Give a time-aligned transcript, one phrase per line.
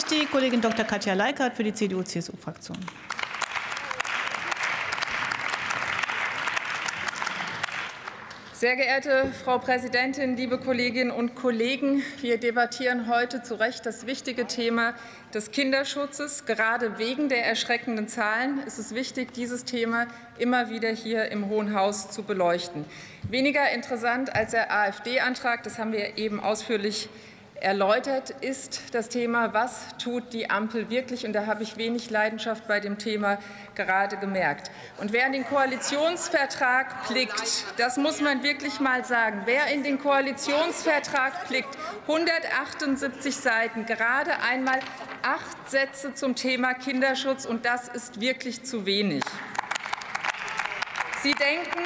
[0.00, 0.84] spricht die Kollegin Dr.
[0.84, 2.78] Katja Leikert für die CDU-CSU-Fraktion.
[8.52, 12.02] Sehr geehrte Frau Präsidentin, liebe Kolleginnen und Kollegen!
[12.20, 14.94] Wir debattieren heute zu Recht das wichtige Thema
[15.34, 16.44] des Kinderschutzes.
[16.46, 20.06] Gerade wegen der erschreckenden Zahlen ist es wichtig, dieses Thema
[20.38, 22.84] immer wieder hier im Hohen Haus zu beleuchten.
[23.28, 27.08] Weniger interessant als der AfD-Antrag, das haben wir eben ausführlich
[27.60, 31.26] erläutert, ist das Thema, was tut die Ampel wirklich?
[31.26, 33.38] Und da habe ich wenig Leidenschaft bei dem Thema
[33.74, 34.70] gerade gemerkt.
[34.98, 39.98] Und wer in den Koalitionsvertrag blickt, das muss man wirklich mal sagen, wer in den
[39.98, 44.80] Koalitionsvertrag blickt, 178 Seiten, gerade einmal
[45.22, 49.22] acht Sätze zum Thema Kinderschutz, und das ist wirklich zu wenig.
[51.22, 51.84] Sie denken,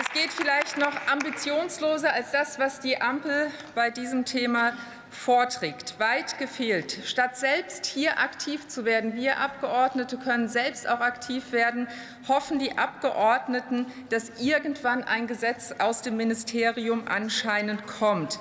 [0.00, 4.72] es geht vielleicht noch ambitionsloser als das, was die Ampel bei diesem Thema
[5.10, 5.98] vorträgt.
[6.00, 6.98] Weit gefehlt.
[7.04, 11.86] Statt selbst hier aktiv zu werden, wir Abgeordnete können selbst auch aktiv werden,
[12.26, 18.40] hoffen die Abgeordneten, dass irgendwann ein Gesetz aus dem Ministerium anscheinend kommt.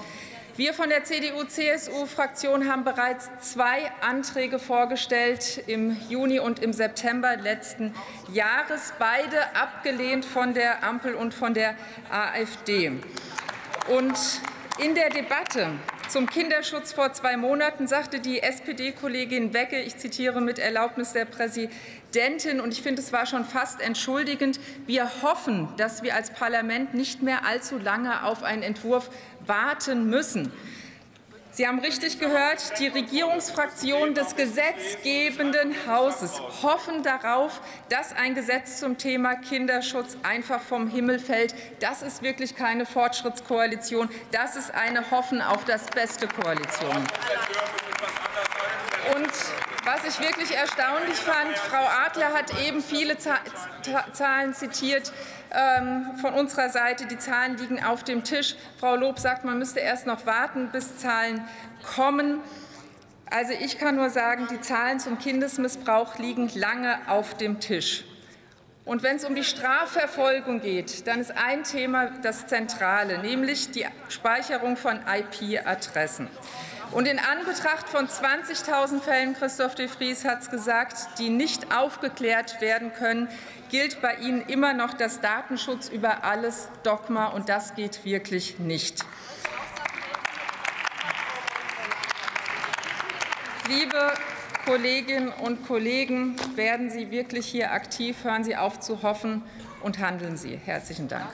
[0.56, 7.96] Wir von der CDU-CSU-Fraktion haben bereits zwei Anträge vorgestellt im Juni und im September letzten
[8.32, 11.76] Jahres, beide abgelehnt von der Ampel und von der
[12.12, 12.92] AfD.
[13.88, 14.16] Und
[14.78, 15.72] in der Debatte
[16.14, 22.62] zum Kinderschutz vor zwei Monaten sagte die SPD-Kollegin Wecke, ich zitiere mit Erlaubnis der Präsidentin,
[22.62, 27.24] und ich finde, es war schon fast entschuldigend, wir hoffen, dass wir als Parlament nicht
[27.24, 29.10] mehr allzu lange auf einen Entwurf
[29.48, 30.52] warten müssen.
[31.56, 38.98] Sie haben richtig gehört, die Regierungsfraktionen des gesetzgebenden Hauses hoffen darauf, dass ein Gesetz zum
[38.98, 41.54] Thema Kinderschutz einfach vom Himmel fällt.
[41.80, 44.10] Das ist wirklich keine Fortschrittskoalition.
[44.32, 46.98] Das ist eine Hoffen auf das Beste Koalition.
[49.16, 49.32] Und
[49.86, 55.14] was ich wirklich erstaunlich fand, Frau Adler hat eben viele Zahlen zitiert
[56.20, 57.06] von unserer Seite.
[57.06, 58.56] Die Zahlen liegen auf dem Tisch.
[58.80, 61.46] Frau Lob sagt, man müsste erst noch warten, bis Zahlen
[61.96, 62.40] kommen.
[63.30, 68.04] Also ich kann nur sagen, die Zahlen zum Kindesmissbrauch liegen lange auf dem Tisch.
[68.86, 73.86] Und wenn es um die Strafverfolgung geht, dann ist ein Thema das Zentrale, nämlich die
[74.10, 76.28] Speicherung von IP-Adressen.
[76.92, 82.60] Und in Anbetracht von 20.000 Fällen, Christoph de Vries hat es gesagt, die nicht aufgeklärt
[82.60, 83.30] werden können,
[83.72, 89.06] gilt bei Ihnen immer noch das Datenschutz über alles Dogma, und das geht wirklich nicht.
[93.70, 94.14] Liebe
[94.66, 98.24] Kolleginnen und Kollegen, werden Sie wirklich hier aktiv?
[98.24, 99.42] Hören Sie auf zu hoffen
[99.82, 100.56] und handeln Sie.
[100.56, 101.28] Herzlichen Dank.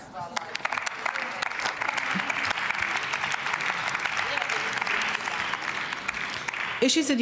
[6.81, 7.17] Ich schließe die